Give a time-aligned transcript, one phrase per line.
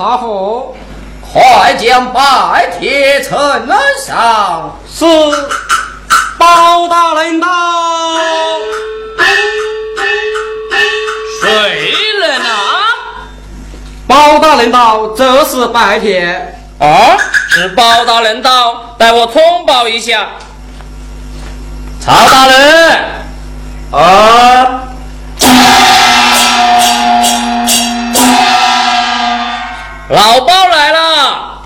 [0.00, 0.74] 大伙
[1.20, 5.04] 快将白铁城南上是
[6.38, 7.46] 包大人到
[11.42, 12.48] 谁人呐？
[14.06, 16.56] 包大人到这是白铁。
[16.78, 17.18] 啊
[17.50, 20.28] 是包大人到待我通报一下。
[22.00, 22.98] 曹大人。
[23.92, 24.89] 啊。
[30.10, 31.62] 老包来了！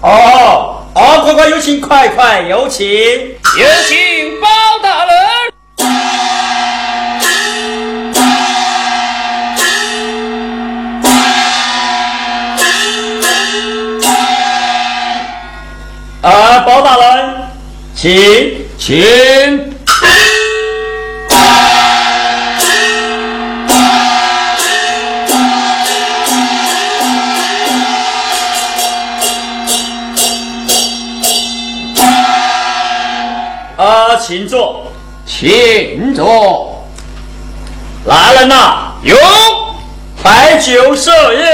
[0.00, 4.48] 哦，好，快快有请，快快有请，有请包
[4.82, 5.14] 大人。
[16.22, 17.34] 啊，包大人，
[17.94, 19.71] 请请。
[34.32, 34.90] 请坐。
[35.26, 36.88] 请坐。
[38.06, 39.14] 来了呐有
[40.22, 41.44] 白酒设宴。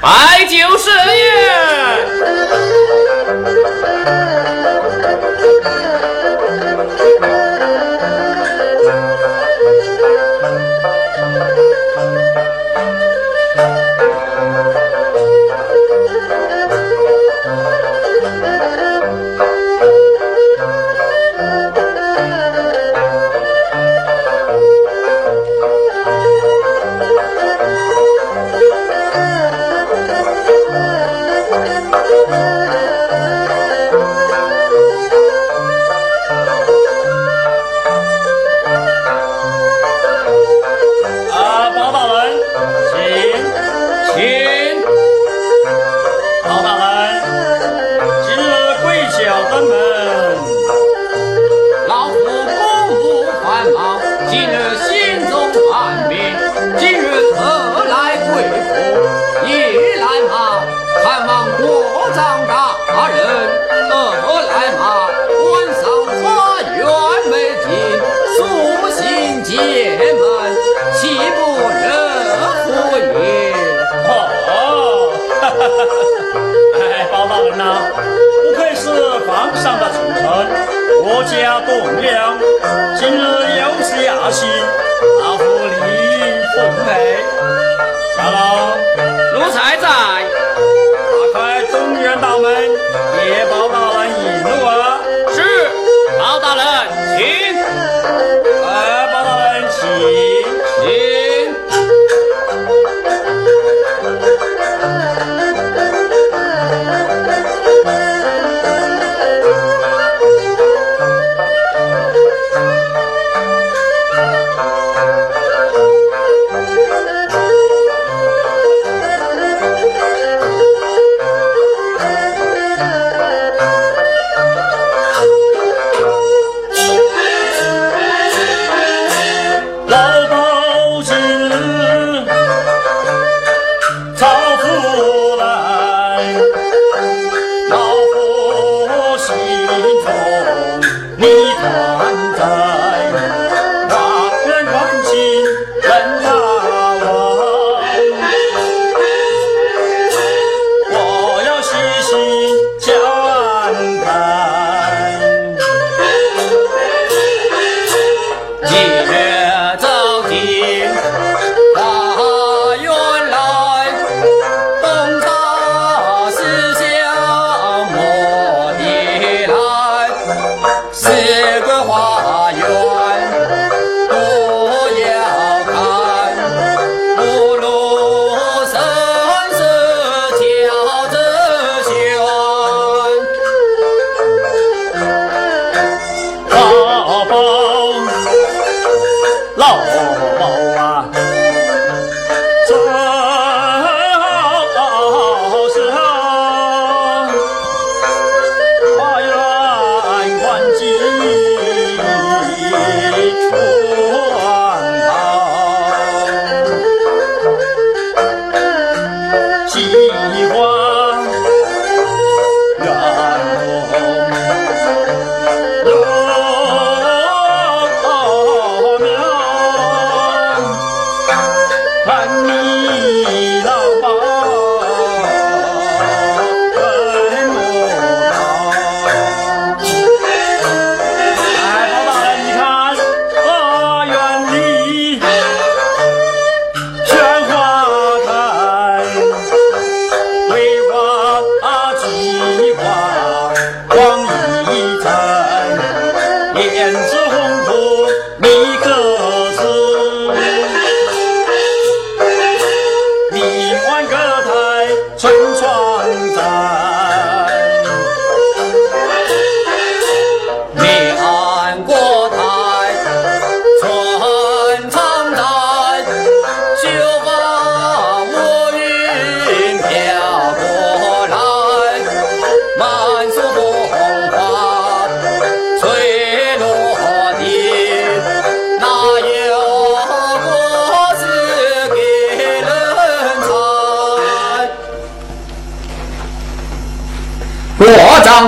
[0.00, 2.45] 白酒设宴。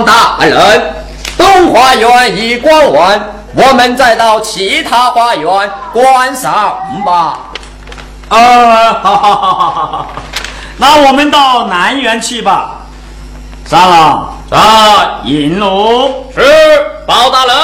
[0.05, 0.93] 大人，
[1.37, 3.21] 东花园已逛完，
[3.53, 7.39] 我们再到其他花园观赏吧。
[8.29, 10.07] 啊，好好好好好好，
[10.77, 12.75] 那我们到南园去吧。
[13.65, 14.57] 三郎，在
[15.25, 16.25] 引路。
[16.35, 16.41] 是
[17.05, 17.55] 包大人，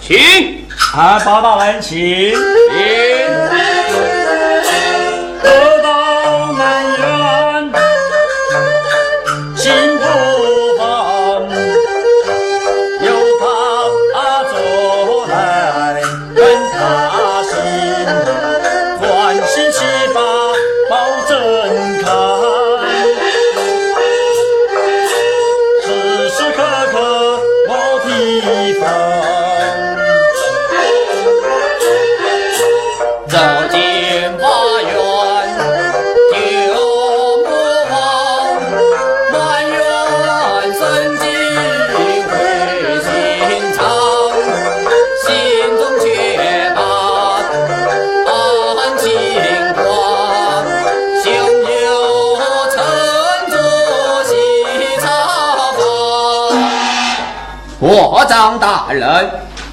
[0.00, 0.66] 请。
[0.96, 2.32] 啊，包大人，请。
[5.42, 5.87] 得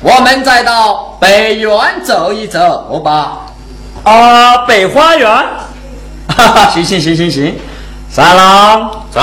[0.05, 1.71] 我们再到北园
[2.03, 3.39] 走一走吧。
[4.03, 5.27] 啊，北花园，
[6.29, 7.59] 哈哈，行行行行行，
[8.07, 9.21] 三郎在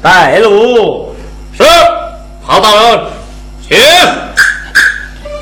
[0.00, 1.12] 带路。
[1.58, 1.64] 是
[2.40, 3.00] 好大人，
[3.68, 3.76] 请。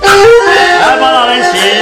[0.00, 1.81] 来，包大人请请。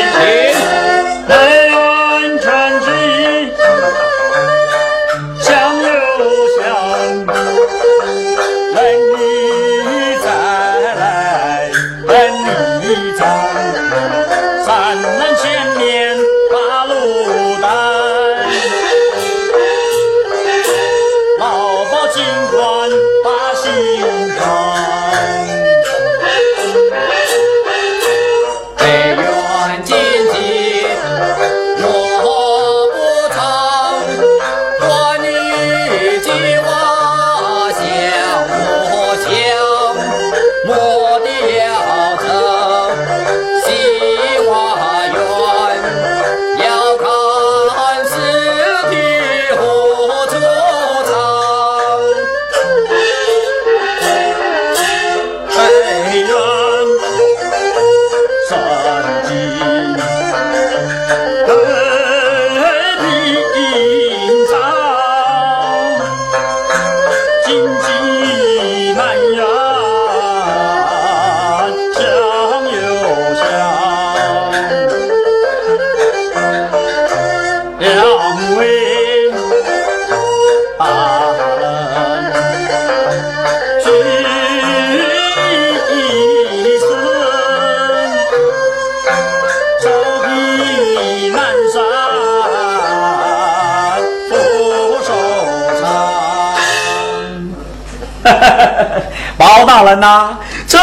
[99.37, 100.79] 包大人呐、这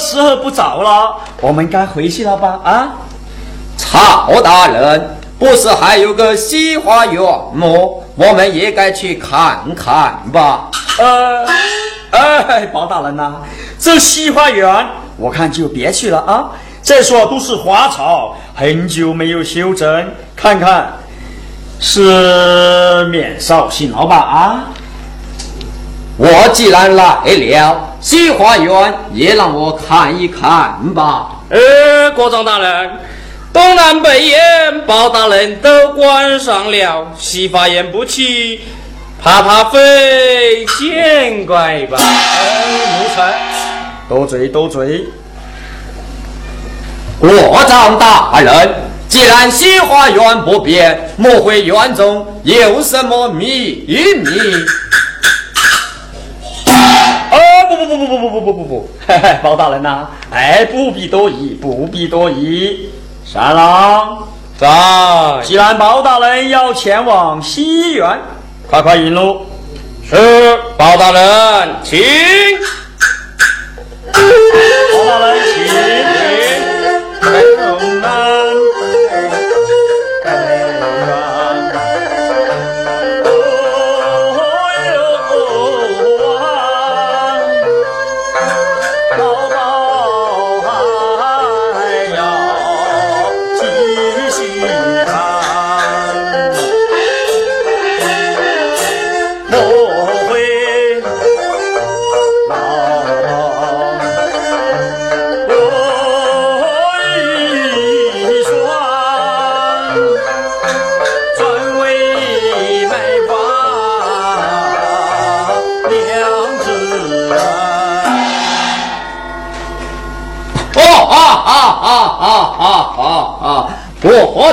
[0.00, 2.60] 时候不早了，我们该回去了吧？
[2.64, 2.88] 啊，
[3.76, 7.22] 曹大人，不是还有个西花园
[7.54, 7.66] 吗？
[8.14, 10.70] 我们也该去看看吧。
[10.98, 11.46] 呃，
[12.10, 13.36] 哎，包大人呐、
[13.78, 16.50] 这西花园我看就别去了啊。
[16.82, 20.92] 再说都是花草，很久没有修整，看看
[21.80, 24.18] 是免绍兴老板？
[24.18, 24.64] 啊，
[26.18, 31.40] 我既然来了，西花园也让我看一看吧。
[31.48, 32.90] 呃，国丈大人，
[33.52, 38.60] 东南北院包大人都关上了，西花园不去，
[39.22, 41.96] 怕怕飞见怪吧？
[41.98, 43.34] 奴才
[44.08, 45.06] 多嘴多嘴。
[47.18, 48.74] 国丈大人，
[49.08, 53.96] 既然西花园不变，莫非园中有什么秘密？
[57.76, 62.90] 不不不不不不不不不不，嘿嘿，包大人呐，哎，不必多疑，不必多疑。
[63.24, 64.26] 三郎
[64.58, 64.68] 在。
[65.42, 68.18] 既然包大人要前往西园，
[68.68, 69.46] 快快引路。
[70.08, 70.16] 是，
[70.76, 72.00] 包大人，请。
[74.12, 75.52] 包大人，请。
[77.22, 77.91] 国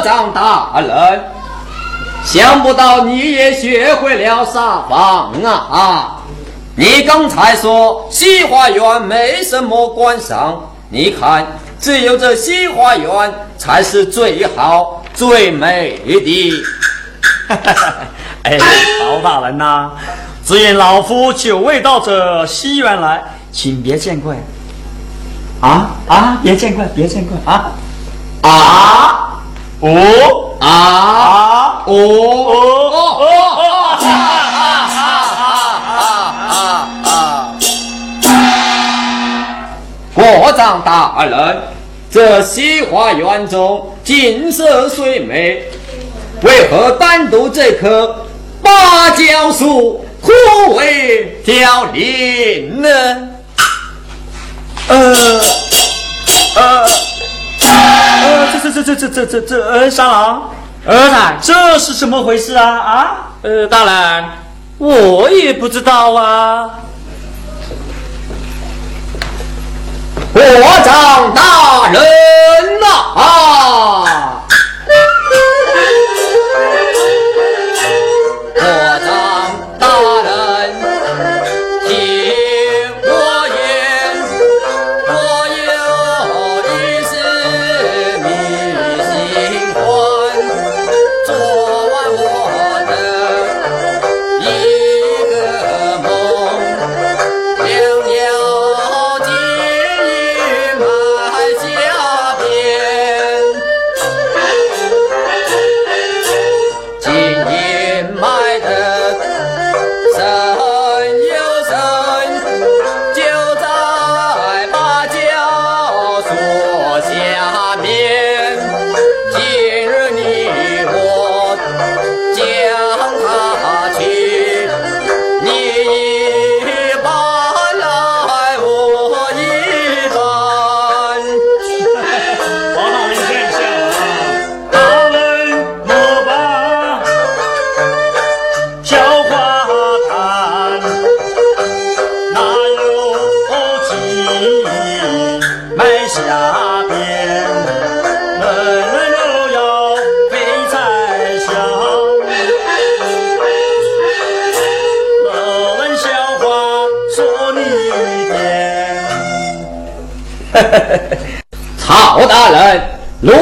[0.10, 1.24] 长大人，
[2.26, 6.16] 想不到你也学会了撒谎啊！
[6.76, 11.46] 你刚才说西花园没什么观赏，你看，
[11.80, 16.54] 只有这西花园才是最好最美的。
[18.42, 18.58] 哎，
[19.00, 19.92] 曹大人呐，
[20.44, 24.36] 只因老夫久未到这西园来，请别见怪。
[25.62, 27.72] 啊啊，别见怪，别见怪啊
[28.42, 29.09] 啊！
[29.82, 32.52] 哦啊哦哦
[33.18, 33.24] 哦
[33.56, 33.64] 哦！
[33.98, 34.06] 哈
[34.52, 34.60] 哈
[34.90, 35.96] 哈
[36.50, 36.54] 哈
[37.04, 37.56] 哈！
[40.14, 41.62] 国丈大人，
[42.12, 45.64] 这西花园中景色虽美，
[46.42, 48.26] 为何单独这棵
[48.62, 50.34] 芭蕉树枯
[50.78, 52.90] 萎凋零呢？
[54.90, 55.16] 呃
[56.56, 57.09] 呃。
[58.72, 60.50] 这这这这这这这呃，三郎，
[60.86, 62.66] 儿子，这是怎么回事啊？
[62.66, 63.12] 啊？
[63.42, 64.26] 呃，大人，
[64.78, 66.70] 我也不知道啊。
[70.32, 70.42] 我
[70.86, 72.02] 长大人
[72.80, 72.88] 呐！
[73.16, 74.39] 啊！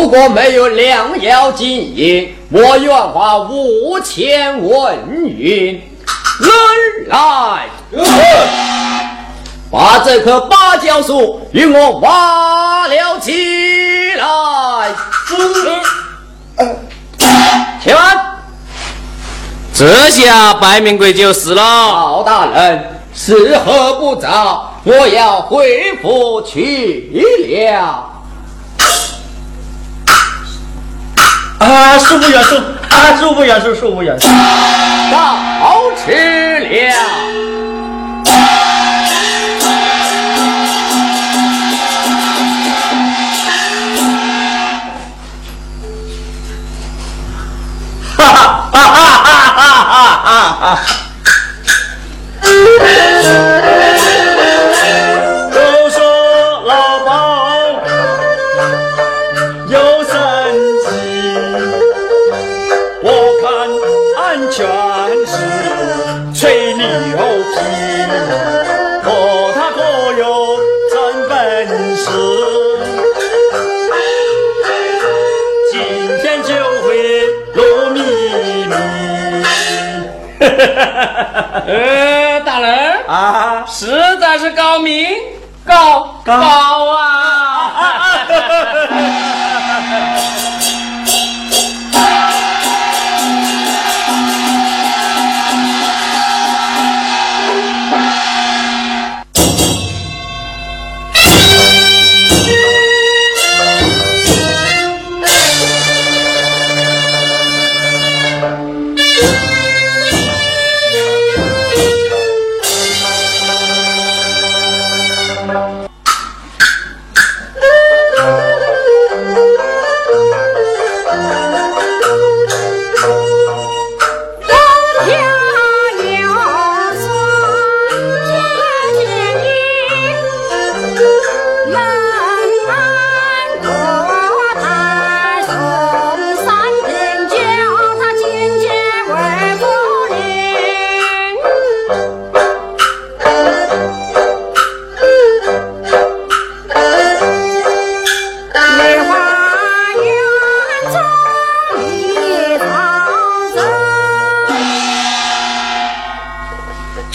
[0.08, 4.98] 如果没有良药金银，我愿花五千文
[5.38, 5.82] 银。
[6.40, 6.50] 人
[7.10, 7.68] 来，
[9.70, 14.96] 把这棵芭蕉树与我挖了起来。
[17.84, 18.38] 且慢，
[19.74, 21.62] 这下白明贵就死了。
[21.62, 24.72] 曹大人，时候不早。
[24.86, 28.14] 我要回府去了。
[31.77, 32.57] 啊，恕不远恕，
[32.89, 34.27] 啊，舒服远恕，恕不远恕。
[35.12, 36.67] 到迟了。
[48.17, 48.34] 哈哈
[48.72, 49.22] 哈哈
[49.55, 49.62] 哈
[50.24, 50.79] 哈哈！
[50.84, 51.07] 全
[80.58, 85.06] 哈， 呃，大人啊，实在是高明，
[85.65, 86.34] 高高
[86.96, 87.16] 啊。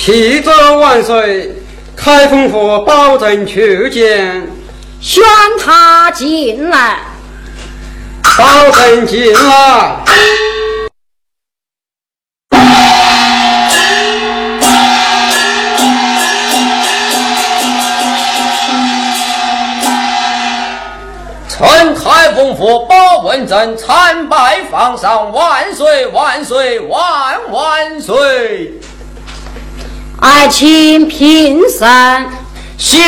[0.04, 1.52] 启奏万岁，
[1.94, 4.42] 开封府保证去见，
[5.00, 5.22] 宣
[5.60, 6.98] 他进来。
[8.36, 9.96] 保证进来。
[21.48, 28.80] 臣开封府包文正参拜皇上，万岁万岁万万岁！
[30.22, 32.30] 爱卿平身，
[32.78, 33.02] 谢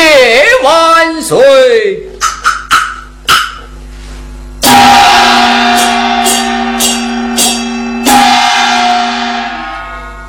[0.61, 2.09] 万岁！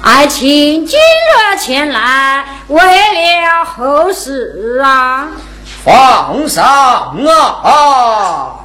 [0.01, 5.27] 爱卿今日前来，为了何事啊？
[5.85, 6.65] 皇上
[7.65, 8.61] 啊！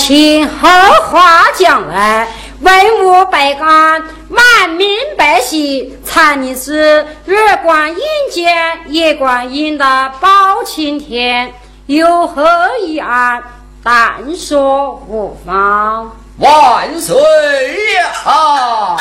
[0.00, 0.68] 请后
[1.10, 2.26] 话将来，
[2.62, 7.98] 文武百官、万民百姓，参你是日观阴
[8.30, 11.52] 间，夜观阴的包青天，
[11.84, 12.48] 有何
[12.80, 13.42] 一案，
[13.84, 16.10] 但说无妨。
[16.38, 17.14] 万岁
[18.24, 18.96] 呀！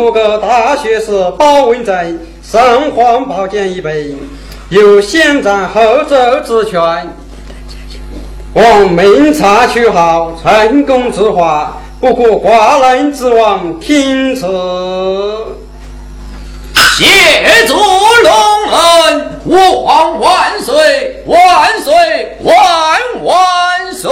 [0.00, 4.14] 图个大学士包文正上皇宝剑一杯，
[4.70, 6.80] 有先斩后奏之权。
[8.54, 14.46] 望明察秋毫，成功之化，不顾寡人之望，听此。
[16.96, 18.32] 谢主隆
[18.72, 22.54] 恩，王万岁，万岁，万
[23.22, 24.10] 万岁！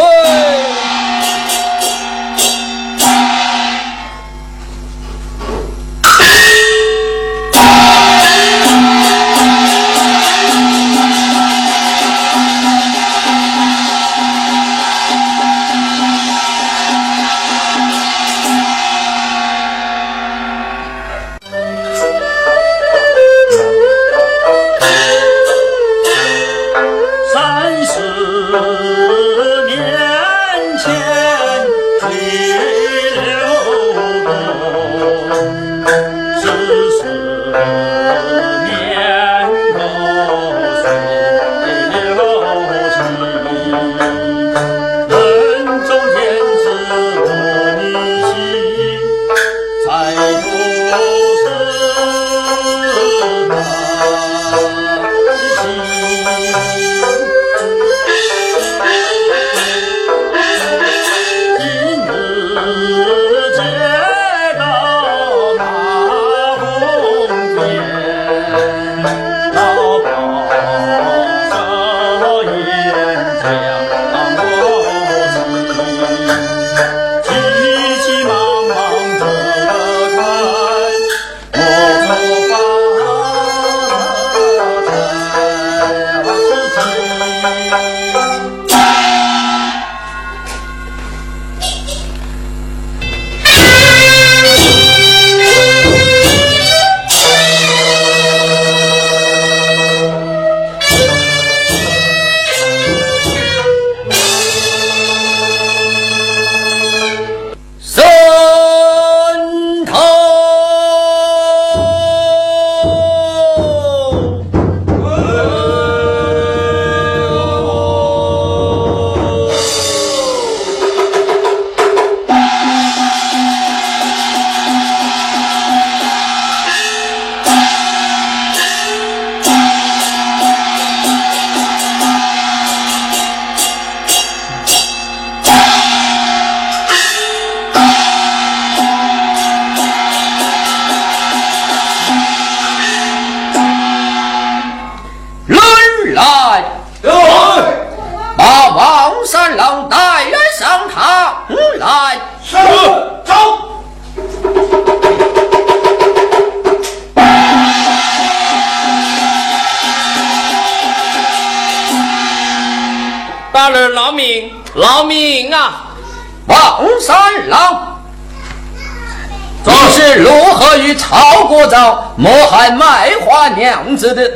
[173.99, 174.28] 花娘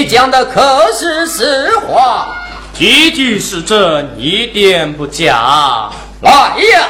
[0.00, 2.28] 你讲的可是实话？
[2.72, 5.90] 句句是真，一点不假。
[6.22, 6.30] 来
[6.72, 6.88] 呀，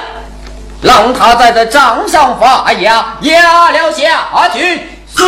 [0.81, 4.75] 让他在这掌上发芽，压了下去。
[5.12, 5.25] 是，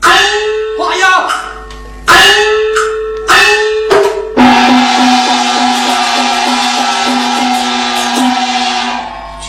[0.00, 1.28] 发压。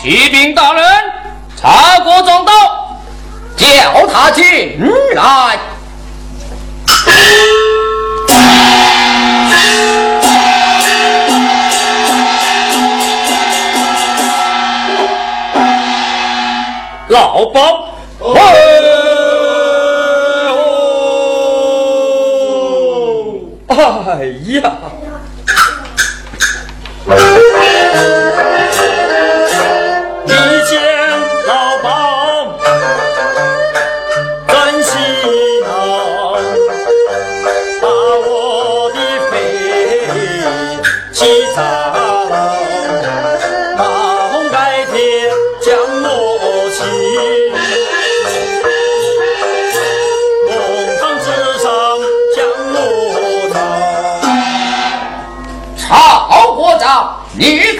[0.00, 0.84] 启禀大人，
[1.60, 2.52] 查国庄到，
[3.56, 4.80] 叫他进
[5.16, 5.58] 来。
[17.08, 17.90] 老包。
[18.18, 18.34] 哦
[24.06, 24.60] 哎呀！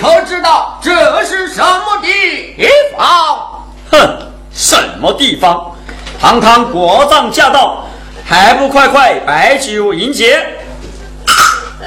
[0.01, 2.57] 可知道这是什么地
[2.97, 3.67] 方？
[3.91, 4.19] 哼，
[4.51, 5.77] 什么地方？
[6.19, 7.87] 堂堂国丈驾到，
[8.25, 10.43] 还不快快摆酒迎接？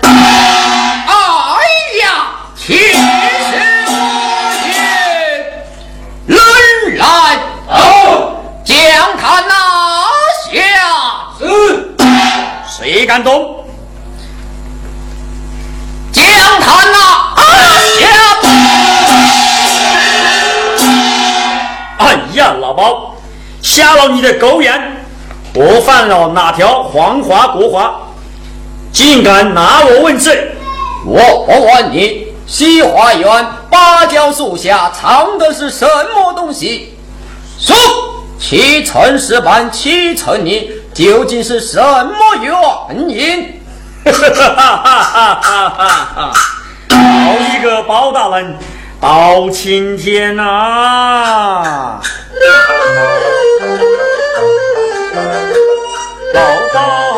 [0.03, 0.11] 哎
[2.03, 2.97] 呀，天师
[3.87, 3.91] 我
[4.67, 4.75] 也，
[6.27, 6.37] 人
[6.99, 7.39] 来，
[8.63, 9.55] 将他拿
[10.51, 10.53] 下。
[11.39, 11.95] 是，
[12.67, 13.65] 谁敢动？
[16.11, 16.23] 将
[16.59, 16.85] 他
[22.43, 23.15] 呀，老包，
[23.61, 24.73] 瞎了你的狗眼！
[25.55, 27.93] 我犯了哪条黄华国法？
[28.91, 30.51] 竟敢拿我问罪！
[31.05, 36.97] 我问你，西花园芭蕉树下藏的是什么东西？
[37.57, 37.75] 说，
[38.37, 43.61] 七成石板，七成泥究竟是什么原因？
[44.05, 46.33] 哈哈哈哈哈哈！
[46.89, 48.57] 好一个包大人，
[49.03, 51.99] 包青天呐！
[56.33, 56.41] 老
[56.73, 57.12] 包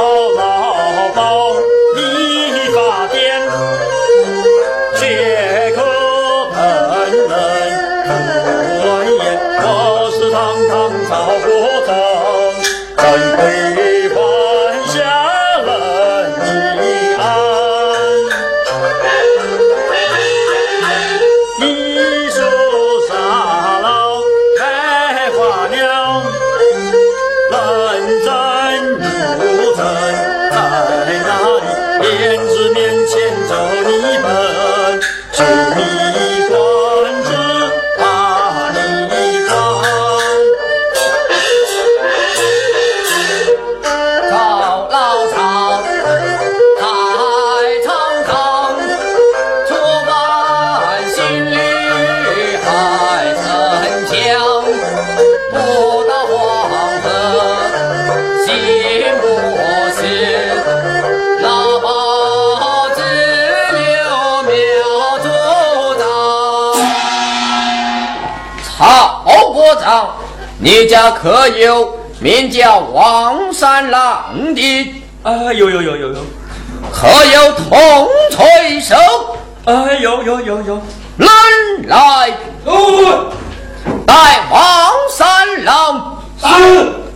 [70.65, 74.95] 你家可有名叫王三郎的？
[75.21, 76.15] 啊，有有有有有，
[76.91, 78.95] 可有铜锤手？
[79.65, 80.82] 啊，有有有有，
[81.17, 81.30] 人
[81.88, 82.32] 来，
[84.08, 84.15] 带
[84.49, 86.17] 王三郎。
[86.41, 86.47] 是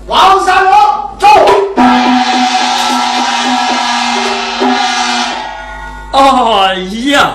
[0.05, 1.27] 王三郎走。
[6.11, 6.75] 哎
[7.11, 7.31] 呀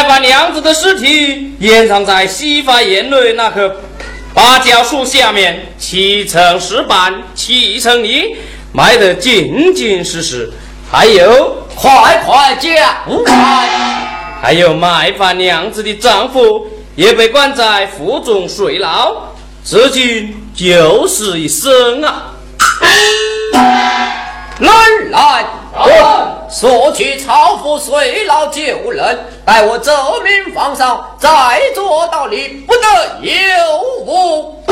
[0.00, 3.76] 买把娘子的尸体掩藏在西发园内那棵
[4.32, 8.34] 芭蕉树下面，七层石板，七层泥，
[8.72, 10.50] 埋得紧紧实实。
[10.90, 12.72] 还有，快快讲
[13.26, 13.68] 开！
[14.40, 19.14] 还有卖把娘子的丈夫也被关在府中睡牢，
[19.62, 22.32] 至今九死一生啊！
[24.60, 24.72] 来
[25.12, 25.44] 来，
[26.50, 31.28] 索取曹府随老救人，待我奏明皇上，再
[31.74, 32.80] 做道理，不得
[33.22, 33.32] 有
[34.04, 34.64] 误。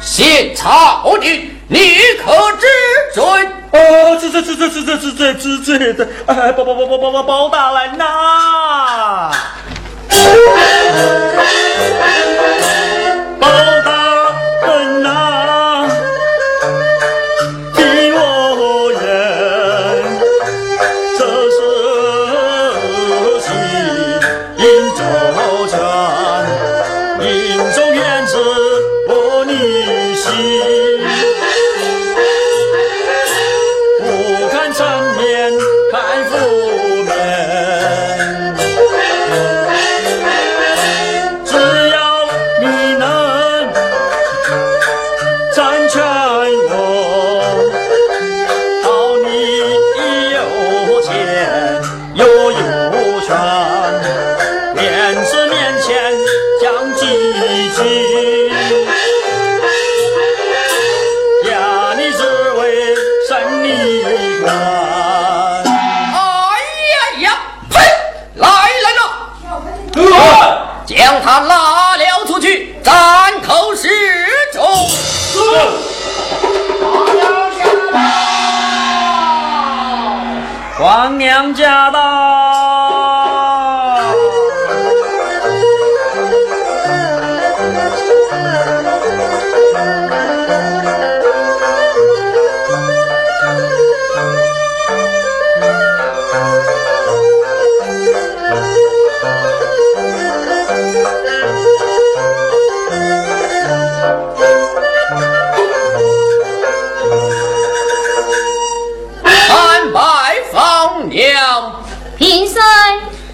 [0.00, 2.66] 现朝廷，你可知
[3.12, 3.24] 罪？
[3.72, 9.32] 哦，知罪知罪知罪知罪知罪的，哎，包包包包包包包大人呐！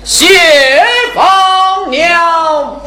[0.05, 0.27] 谢
[1.15, 2.81] 房娘。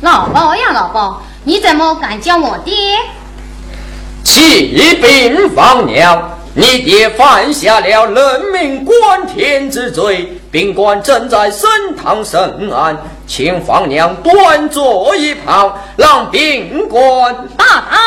[0.00, 2.98] 老包呀，老包，你怎么敢叫我爹？
[4.24, 12.96] 启禀房娘，你爹犯下了人命关天之罪，宾馆正在升堂审案，
[13.26, 17.98] 请房娘端坐一旁，让宾馆大胆！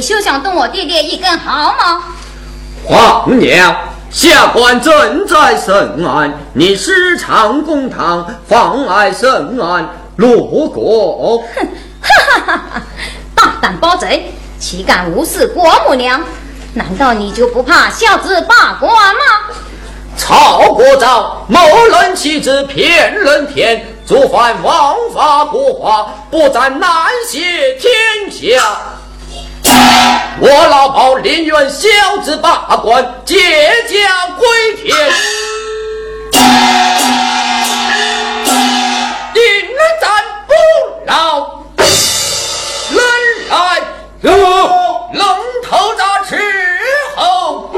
[0.00, 2.02] 休想动我爹爹一根毫毛！
[2.84, 3.76] 皇娘，
[4.10, 11.68] 下官正在审案，你私藏公堂，妨碍审案，如果哼，
[12.02, 12.82] 哈哈哈哈！
[13.34, 16.22] 大胆包贼，岂敢无视国母娘？
[16.74, 19.20] 难道你就不怕孝子罢官吗？
[20.16, 26.90] 曹国昭谋人妻子骗人天，触犯王法国法，不斩难
[27.28, 27.38] 谢
[27.78, 28.62] 天下。
[30.42, 34.96] 我老包宁愿孝子罢官，借家归田。
[39.34, 39.42] 定
[40.00, 40.10] 斩
[40.48, 40.54] 不
[41.04, 42.98] 饶，人
[43.50, 43.82] 来
[45.12, 45.22] 龙
[45.62, 46.32] 头铡伺
[47.16, 47.70] 候。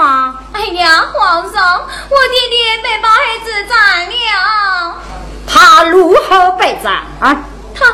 [0.00, 0.34] 吗？
[0.54, 4.96] 哎呀，皇上，我爹爹被包黑子斩了。
[5.46, 7.04] 他如何被斩？
[7.20, 7.36] 啊？
[7.74, 7.84] 他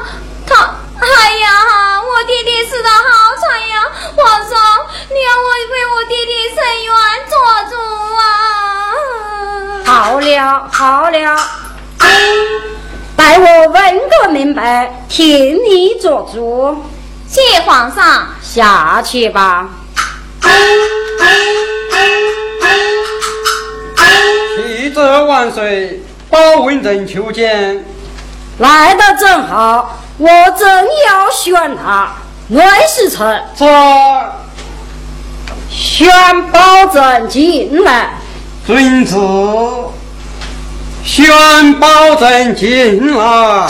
[0.47, 0.55] 他，
[1.01, 1.05] 哎
[1.39, 3.83] 呀，我爹爹死的好惨呀！
[4.15, 4.57] 皇上，
[5.09, 6.95] 你要我为我弟弟伸冤
[7.29, 7.35] 做
[7.71, 7.75] 主
[8.23, 8.23] 啊！
[9.85, 11.37] 好了好了，
[13.17, 16.85] 待我问个明白，替你做主。
[17.27, 18.29] 谢皇上。
[18.41, 19.69] 下去吧。
[24.57, 26.01] 启奏万岁，
[26.31, 27.85] 包文正求见。
[28.59, 30.69] 来的正好，我正
[31.07, 32.15] 要选他
[32.49, 33.43] 魏时臣。
[33.55, 33.67] 这
[35.71, 38.11] 宣保证进来。
[38.67, 39.15] 遵旨。
[41.05, 43.69] 宣保证进来。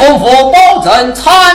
[0.00, 1.54] 夫妇保证参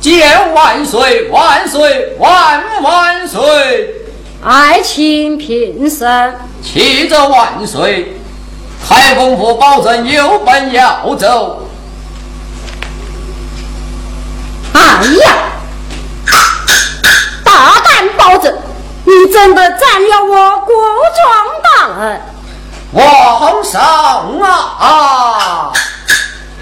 [0.00, 3.94] 见万岁万岁万万岁！
[4.42, 6.34] 爱卿平身。
[6.60, 8.16] 启奏万岁，
[8.88, 11.68] 开封府保证有本要奏。
[14.72, 14.80] 哎
[15.24, 15.36] 呀，
[17.44, 18.52] 大胆保证，
[19.04, 20.74] 你真的占了我国
[21.14, 22.20] 庄大人？
[22.92, 23.80] 皇上
[24.40, 25.70] 啊！
[25.72, 25.80] 家。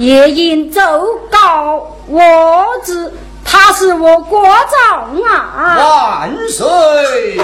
[0.00, 0.80] 也应走
[1.30, 3.12] 告我子。
[3.44, 5.76] 他是我国丈啊！
[5.76, 7.40] 万岁！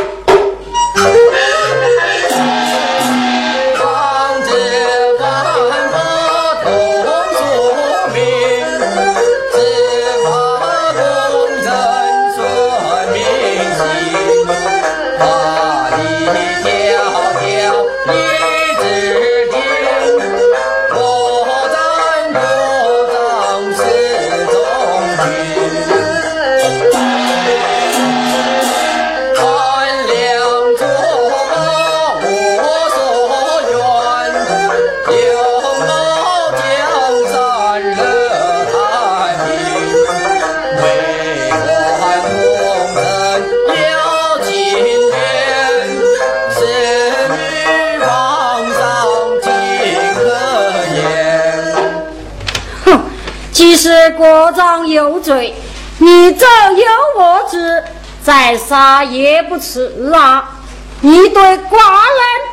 [53.77, 55.55] 是国丈有罪，
[55.99, 57.85] 你早有我知，
[58.23, 60.57] 再杀也不迟啊！
[61.03, 61.61] 你对寡人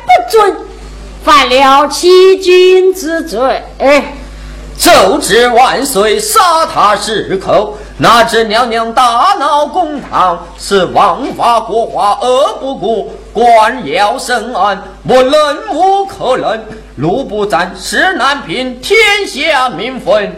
[0.04, 0.56] 不尊，
[1.24, 3.64] 犯了欺君之罪。
[4.76, 7.78] 奏旨万岁，杀他十口！
[7.96, 15.32] 哪知娘娘大闹公堂，是枉法国法，恶不顾，官要审案，我忍
[15.72, 16.66] 无可忍，
[16.96, 20.36] 路不斩事难平，天下民愤。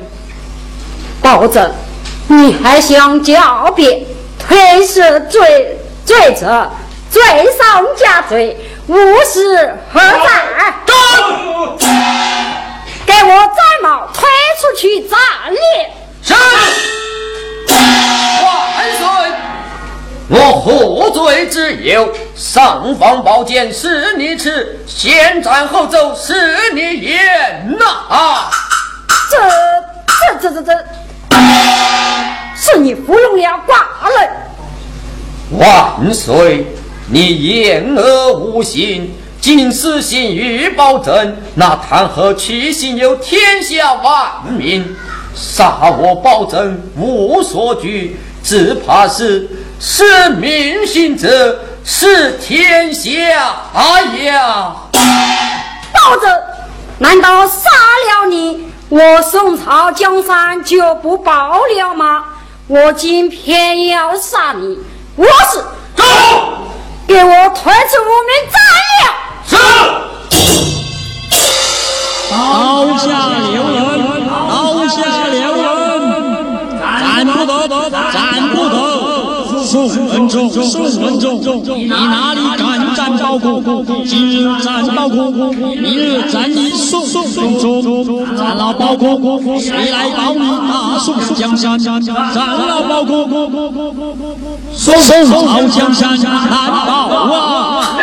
[1.22, 1.72] 保证，
[2.28, 4.04] 你还想狡辩，
[4.38, 6.70] 推赦罪罪者，
[7.10, 7.22] 罪
[7.58, 8.56] 上加罪，
[8.86, 10.44] 无事何在？
[13.04, 14.28] 给我摘帽，推
[14.60, 15.18] 出去斩
[15.50, 15.92] 猎！
[16.22, 16.34] 是。
[18.44, 19.04] 万岁！
[20.28, 22.12] 我何罪之有？
[22.34, 28.50] 上方宝剑是你持，先斩后奏是你言呐啊！
[29.30, 29.38] 这
[30.40, 30.84] 这这这这！
[32.56, 34.30] 是你服用了寡人，
[35.58, 36.66] 万岁！
[37.08, 44.84] 你言而无信，尽私心于保证，那谈何取信有天下万民？
[45.34, 49.48] 杀我保证无所惧，只怕是
[49.78, 54.76] 失民心者，失天下呀！
[55.92, 56.42] 保证，
[56.98, 58.66] 难道杀了你？
[58.88, 62.24] 我宋朝江山就不保了吗？
[62.68, 64.78] 我今偏要杀你！
[65.16, 65.58] 我是
[65.96, 66.04] 走，
[67.06, 68.60] 给我推出无名斩
[69.02, 69.04] 了！
[69.48, 69.56] 是，
[72.30, 73.06] 刀下
[73.50, 73.86] 留人，
[74.28, 74.96] 刀下
[75.32, 78.74] 留人，斩不得，斩不得。
[79.64, 81.40] 宋文忠，宋文忠，
[81.76, 83.64] 你哪里敢斩包公？
[84.04, 85.32] 今日斩包公，
[85.76, 87.02] 明日斩你宋
[87.36, 88.36] 文忠。
[88.36, 91.78] 战了包公，谁来保你大宋江山？
[91.78, 92.14] 战
[92.46, 93.28] 了包公，
[94.72, 96.28] 宋朝江山难
[96.86, 97.98] 保啊！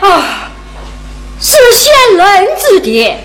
[0.00, 0.04] 啊，
[1.40, 3.24] 是仙人之点。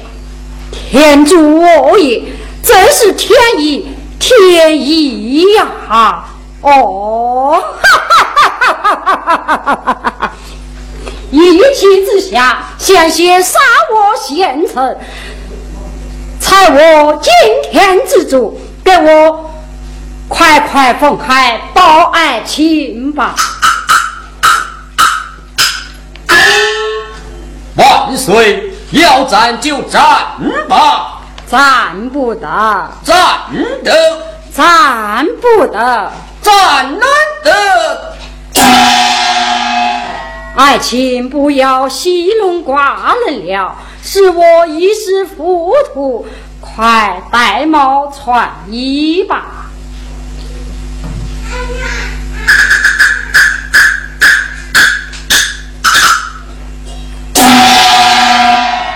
[0.91, 2.21] 天助我也，
[2.63, 3.87] 真是天意，
[4.19, 6.23] 天意呀！
[6.61, 8.54] 哦，哈哈哈哈！
[11.31, 13.59] 一气之下，险些杀
[13.91, 14.97] 我贤臣，
[16.39, 17.31] 才我今
[17.71, 19.51] 天之主，给我
[20.27, 23.35] 快快放开包爱情吧！
[27.75, 28.71] 万岁！
[28.91, 30.01] 要战就战
[30.69, 32.47] 吧，战不得，
[33.03, 33.17] 战
[33.83, 33.91] 得，
[34.55, 36.11] 战不得，
[36.41, 36.53] 战
[36.97, 37.01] 难
[37.43, 37.51] 得。
[40.55, 46.25] 爱卿不要戏弄寡人了，是我一时糊涂，
[46.61, 49.67] 快戴帽穿衣吧。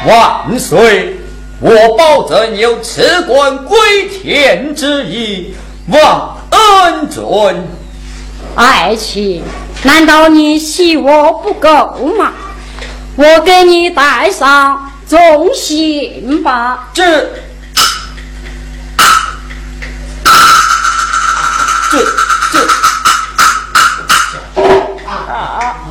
[0.06, 1.18] 万岁！
[1.62, 5.54] 我保证有辞官归田之意，
[5.88, 7.68] 望恩准。
[8.60, 9.42] 爱情，
[9.84, 11.70] 难道你喜我不够
[12.18, 12.34] 吗？
[13.16, 16.90] 我给你带上忠信吧。
[16.94, 17.04] 这，
[21.90, 22.00] 这，
[22.52, 22.60] 这。
[24.56, 25.89] 现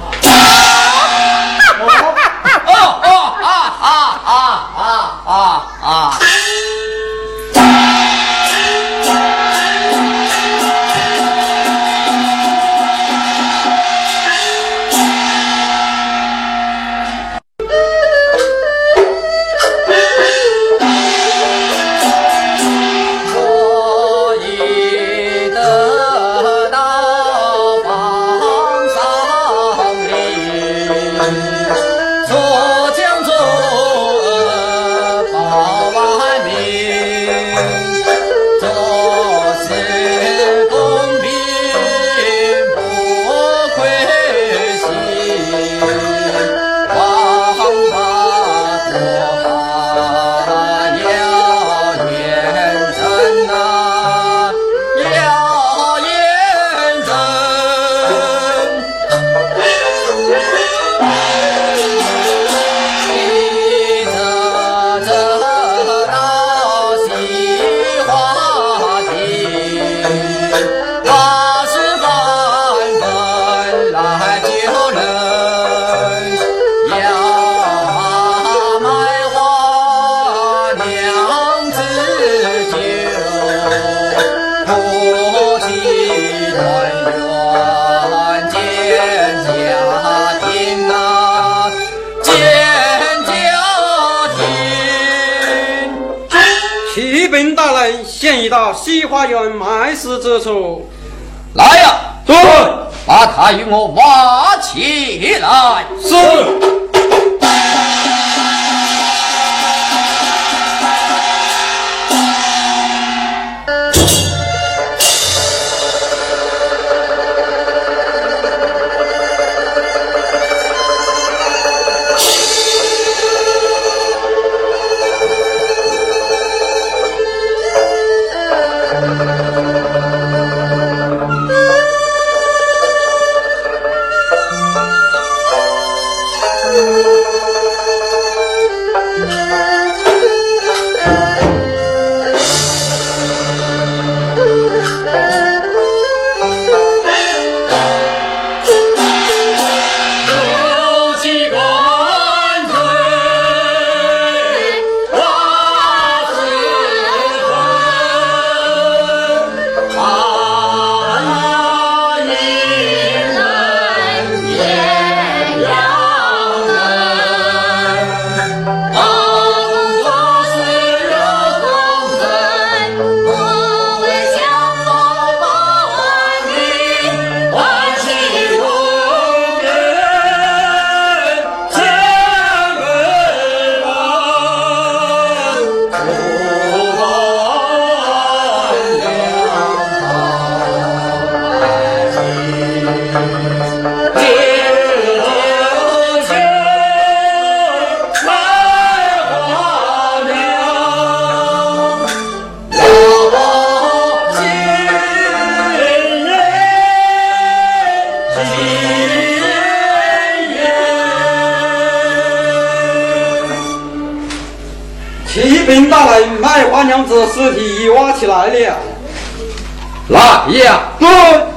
[100.19, 100.41] 埋尸之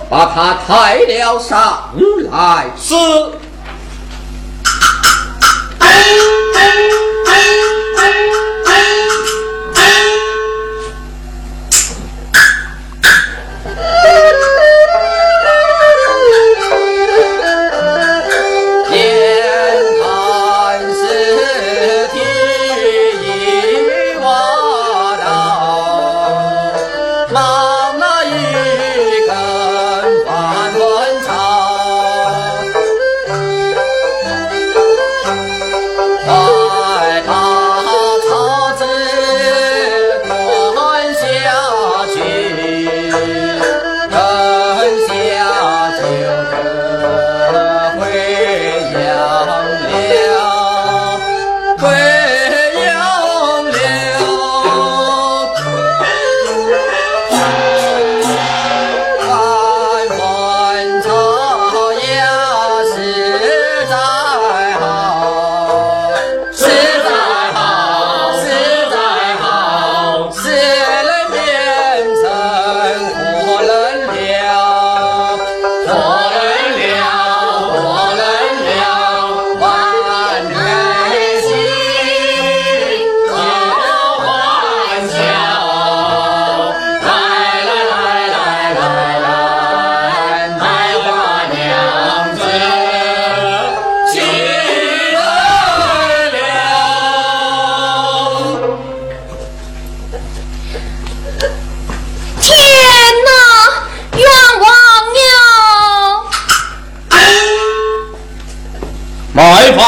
[0.09, 1.89] 把他抬了上
[2.29, 2.65] 来。
[2.77, 2.95] 是。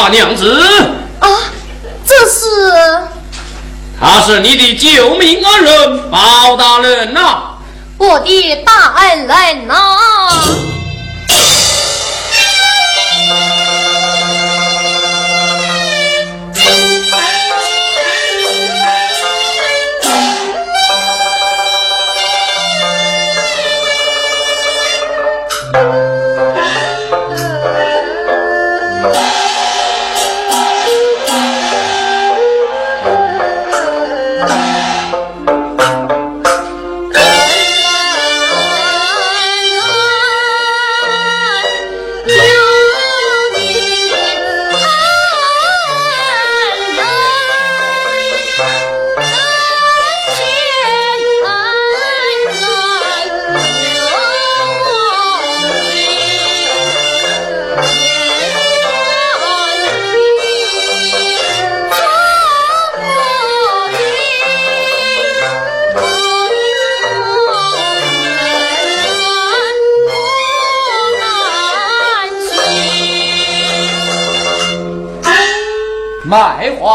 [0.10, 0.62] 娘子。
[1.20, 1.28] 啊，
[2.06, 2.39] 这是？
[4.00, 7.56] 他是你的救命恩人包大人呐，
[7.98, 9.76] 我的大恩人呐。
[9.76, 10.73] 卖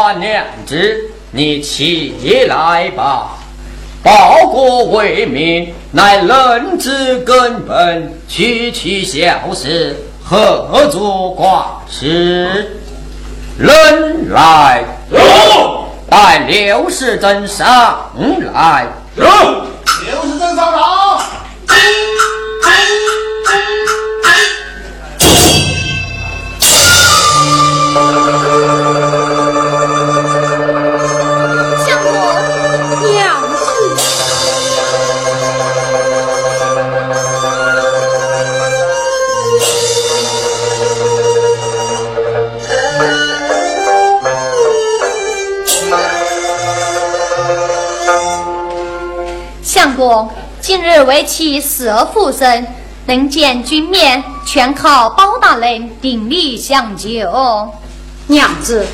[0.09, 2.15] 花娘子，你起
[2.47, 3.37] 来吧。
[4.01, 12.79] 报国为民，乃人之根本，区区小事，何足挂齿？
[13.59, 14.83] 人来，
[16.09, 18.09] 带刘世珍上
[18.51, 18.87] 来。
[19.15, 21.19] 刘世珍上场。
[50.99, 52.67] 今日为其死而复生，
[53.05, 57.21] 能见君面，全靠包大人鼎力相救。
[58.27, 58.85] 娘子，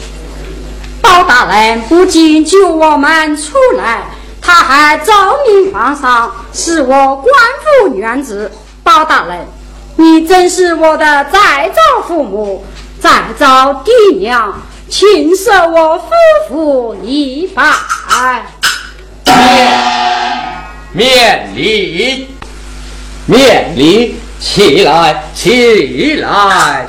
[1.01, 4.03] 包大人不仅救我们出来，
[4.39, 5.11] 他还奏
[5.47, 7.25] 明皇上，是我官
[7.87, 8.51] 复原职。
[8.83, 9.47] 包大人，
[9.95, 12.63] 你真是我的再造父母，
[13.01, 14.53] 再造爹娘，
[14.87, 16.11] 请赦我夫
[16.49, 18.45] 妇一拜。
[20.95, 22.27] 面礼，
[23.25, 26.87] 面礼，起来，起来。